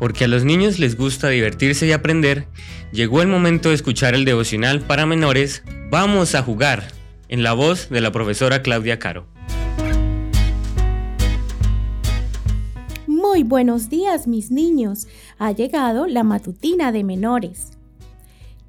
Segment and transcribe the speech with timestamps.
[0.00, 2.48] porque a los niños les gusta divertirse y aprender,
[2.90, 6.84] llegó el momento de escuchar el devocional para menores Vamos a jugar,
[7.28, 9.26] en la voz de la profesora Claudia Caro.
[13.06, 15.06] Muy buenos días mis niños,
[15.38, 17.72] ha llegado la matutina de menores.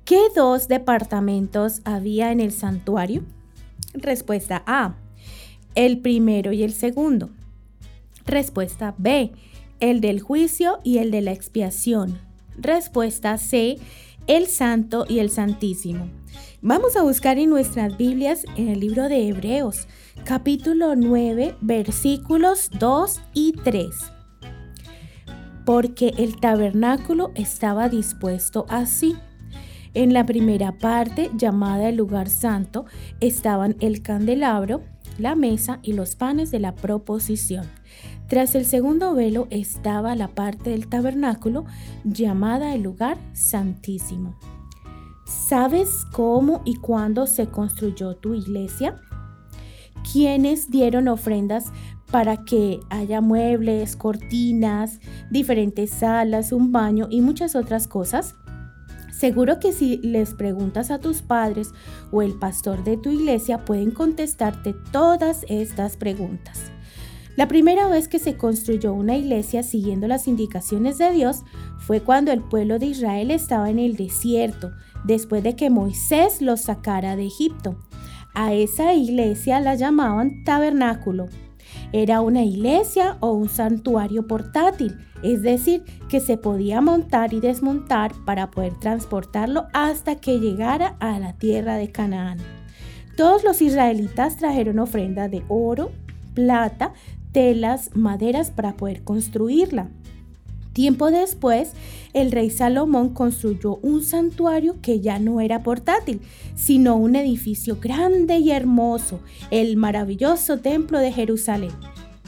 [0.04, 3.24] ¿Qué dos departamentos había en el santuario?
[3.94, 4.96] Respuesta A,
[5.76, 7.30] el primero y el segundo.
[8.26, 9.32] Respuesta B,
[9.82, 12.20] el del juicio y el de la expiación.
[12.58, 13.78] Respuesta C,
[14.28, 16.08] el santo y el santísimo.
[16.62, 19.88] Vamos a buscar en nuestras Biblias en el libro de Hebreos,
[20.24, 23.88] capítulo 9, versículos 2 y 3.
[25.66, 29.16] Porque el tabernáculo estaba dispuesto así.
[29.94, 32.86] En la primera parte, llamada el lugar santo,
[33.20, 34.82] estaban el candelabro,
[35.18, 37.66] la mesa y los panes de la proposición.
[38.28, 41.66] Tras el segundo velo estaba la parte del tabernáculo
[42.06, 44.38] llamada el lugar santísimo.
[45.26, 48.96] ¿Sabes cómo y cuándo se construyó tu iglesia?
[50.10, 51.74] ¿Quiénes dieron ofrendas
[52.10, 58.36] para que haya muebles, cortinas, diferentes salas, un baño y muchas otras cosas?
[59.22, 61.76] Seguro que si les preguntas a tus padres
[62.12, 66.72] o el pastor de tu iglesia pueden contestarte todas estas preguntas.
[67.36, 71.44] La primera vez que se construyó una iglesia siguiendo las indicaciones de Dios
[71.78, 74.72] fue cuando el pueblo de Israel estaba en el desierto,
[75.04, 77.78] después de que Moisés los sacara de Egipto.
[78.34, 81.28] A esa iglesia la llamaban tabernáculo.
[81.94, 88.14] Era una iglesia o un santuario portátil, es decir, que se podía montar y desmontar
[88.26, 92.40] para poder transportarlo hasta que llegara a la tierra de Canaán.
[93.18, 95.92] Todos los israelitas trajeron ofrenda de oro,
[96.34, 96.94] plata,
[97.34, 99.90] telas, maderas para poder construirla.
[100.74, 101.74] Tiempo después,
[102.14, 106.22] el rey Salomón construyó un santuario que ya no era portátil,
[106.56, 109.20] sino un edificio grande y hermoso,
[109.50, 111.72] el maravilloso templo de Jerusalén.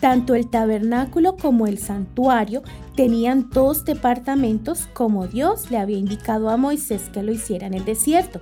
[0.02, 2.62] Tanto el tabernáculo como el santuario
[2.98, 7.86] tenían dos departamentos como Dios le había indicado a Moisés que lo hiciera en el
[7.86, 8.42] desierto,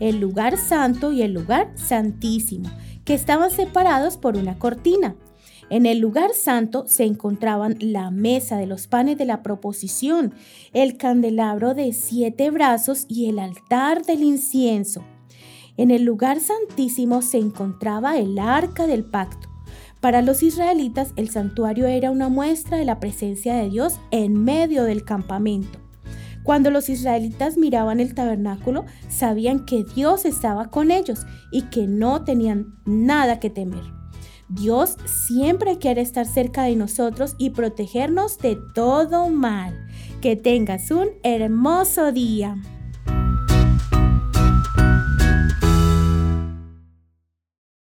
[0.00, 2.70] el lugar santo y el lugar santísimo,
[3.06, 5.16] que estaban separados por una cortina.
[5.70, 10.32] En el lugar santo se encontraban la mesa de los panes de la proposición,
[10.72, 15.04] el candelabro de siete brazos y el altar del incienso.
[15.76, 19.48] En el lugar santísimo se encontraba el arca del pacto.
[20.00, 24.84] Para los israelitas el santuario era una muestra de la presencia de Dios en medio
[24.84, 25.78] del campamento.
[26.44, 32.24] Cuando los israelitas miraban el tabernáculo, sabían que Dios estaba con ellos y que no
[32.24, 33.97] tenían nada que temer.
[34.48, 39.86] Dios siempre quiere estar cerca de nosotros y protegernos de todo mal.
[40.20, 42.56] Que tengas un hermoso día.